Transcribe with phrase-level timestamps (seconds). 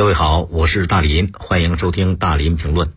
[0.00, 2.94] 各位好，我是大林，欢迎收听大林评论。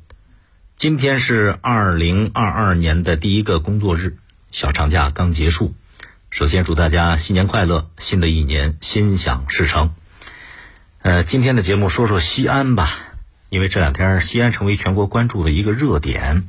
[0.78, 4.16] 今天是二零二二年的第一个工作日，
[4.54, 5.76] 小长假刚结束。
[6.30, 9.94] 首先祝大家新年快乐，新的一年心想事成。
[11.02, 12.90] 呃，今天的节目说说西安吧，
[13.50, 16.48] 因为这两天西安成为全国关注的一个热点。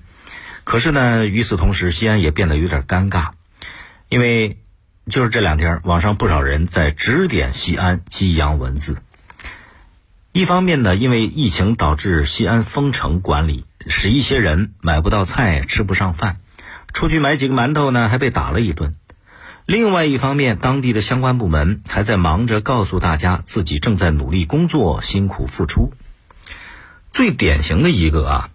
[0.63, 3.31] 可是呢，与此同时，西安也变得有点尴尬，
[4.09, 4.59] 因为
[5.11, 8.99] 就是这两天，网上不少人在指点西安激扬文字。
[10.37, 16.39] 一方面呢，因为疫情导致西安封城管理，使一些人买不到菜、吃不上饭，
[16.93, 18.93] 出去买几个馒头呢，还被打了一顿。
[19.65, 25.93] 另外一方面，当地的相关部门还在忙着告诉大家自己正在努力工作、辛苦付出。
[27.13, 28.51] 最典型的一个啊。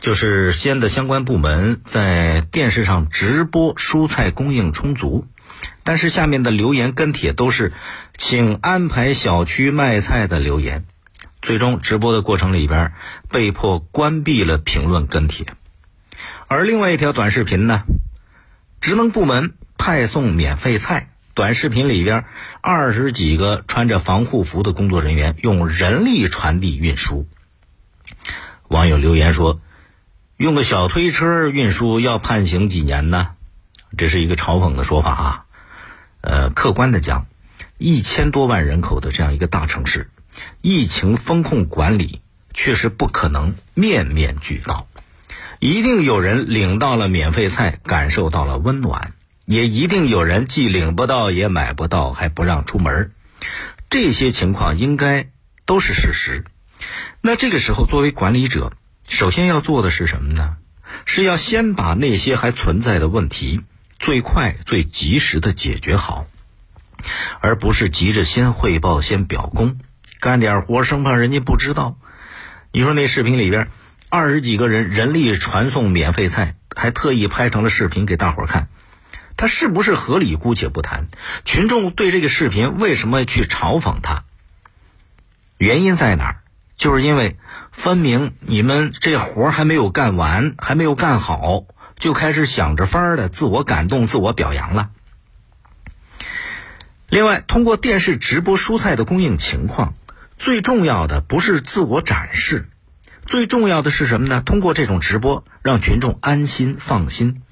[0.00, 5.26] 就是西安的相关部门在电视上直播蔬菜供应充足，
[5.82, 7.72] 但是下面的留言跟帖都是
[8.16, 10.84] “请安排小区卖菜”的留言，
[11.48, 12.92] 最终直播的过程里边
[13.30, 15.46] 被迫关闭了评论跟帖。
[16.46, 17.84] 而另外一条短视频呢，
[18.82, 22.26] 职能部门派送免费菜，短视频里边
[22.60, 27.26] 二十几个穿着防护服的工作人员用人力传递运输。
[28.68, 29.58] 网友留言说。
[30.36, 33.30] 用个小推车运输要判刑几年呢？
[33.96, 35.44] 这是一个嘲讽的说法啊。
[36.20, 37.26] 呃，客观的讲，
[37.76, 40.10] 一千多万人口的这样一个大城市，
[40.60, 42.20] 疫情风控管理
[42.54, 44.88] 确实不可能面面俱到。
[45.60, 49.12] 一定有人领到了免费菜，感受到了温暖；
[49.44, 53.10] 也一定有人既领不到也买不到，还不让出门。
[53.90, 55.30] 这些情况应该
[55.66, 56.44] 都是事实。
[57.20, 58.72] 那这个时候，作为管理者，
[59.08, 60.56] 首先要做的是什么呢？
[61.04, 63.62] 是要先把那些还存在的问题
[63.98, 66.26] 最快、最及时的解决好，
[67.40, 69.78] 而不是急着先汇报、先表功，
[70.20, 71.98] 干点活生怕人家不知道。
[72.72, 73.68] 你说那视频里边
[74.08, 78.68] 二十几个人人力传送免费菜，还特意拍成了视频给大伙看，
[79.36, 81.08] 他是不是合理姑且不谈。
[81.44, 84.24] 群众对这个视频为什么去嘲讽他？
[85.56, 86.36] 原因在哪儿？
[86.76, 87.36] 就是因为。
[87.70, 91.64] 分明你们这活还没有干完，还没有干好，
[91.96, 94.90] 就开始想着法儿的自我感动、自我表扬了。
[97.08, 99.94] 另外，通过电视直播蔬菜的供应情况，
[100.38, 102.68] 最重要的不是自我展示，
[103.26, 104.40] 最重要的是什么呢？
[104.46, 107.42] 通过这种直播，让群众安心放心。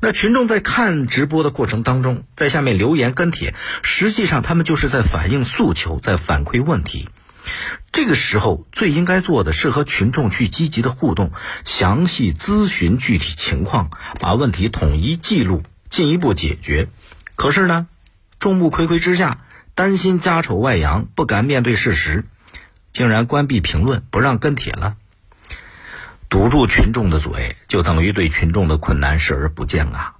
[0.00, 7.08] 那群众在看直播的过程当中，在下面留言跟帖，实际上他们就是在反映诉求，在反馈问题。
[7.92, 11.30] 这个时候最应该做的是和群众去积极的互动，
[11.64, 16.88] 详细咨询具体情况，把问题统一记录，进一步解决。
[17.36, 17.86] 可是呢，
[18.40, 19.38] 众目睽睽之下，
[19.74, 22.26] 担心家丑外扬，不敢面对事实，
[22.92, 24.96] 竟然关闭评论，不让跟帖了，
[26.28, 30.14] 堵住群众的嘴，就等于对群众的困难视而不见啊！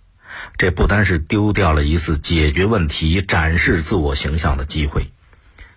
[0.59, 5.11] 这不单是丢掉了一次解决问题、展示自我形象的机会。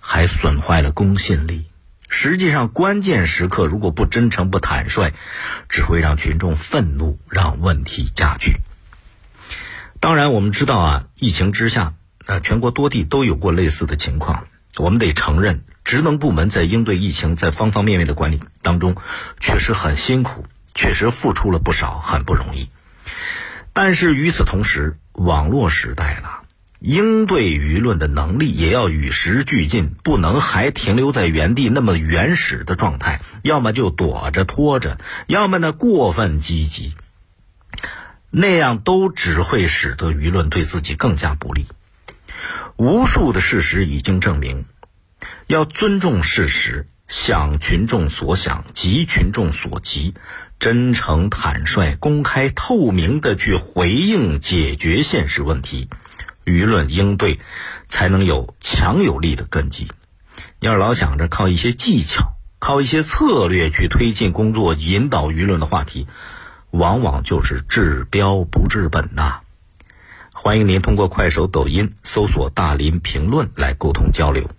[0.08, 1.66] 还损坏了公信力。
[2.08, 5.14] 实际上，关键时刻如果不真诚、不坦率，
[5.68, 8.58] 只会让群众愤怒，让问题加剧。
[10.00, 11.96] 当然，我们知道啊，疫情之下，
[12.28, 14.46] 呃，全国多地都有过类似的情况。
[14.78, 18.98] 我们得承认，职能部门在应对疫情、在方方面面的管理当中，
[19.40, 22.70] 确实很辛苦，确实付出了不少，很不容易。
[23.72, 26.42] 但是与此同时，网络时代了。
[26.80, 36.96] 应对舆论的能力也要与时俱进，不能还停留在原地那么原始的状态，要么就躲着拖着，要么呢过分积极，
[38.30, 41.66] 那样都只会使得舆论对自己更加不利。
[42.76, 44.66] 无数的事实已经证明，
[45.48, 50.14] 要尊重事实，想群众所想，急群众所急，
[50.60, 55.90] 真诚、坦率、公开、透明的去回应、解决现实问题。
[56.46, 57.40] 舆论应对，
[57.88, 59.88] 才能有强有力的根基。
[60.60, 66.08] 要是老想着靠一些技巧、靠一些策略去推进工作、引导舆论的话题，
[66.72, 69.42] 往往就是治标不治本呐。
[70.32, 74.50] 欢迎您通过快手、抖音搜索“大林评论”来沟通交流。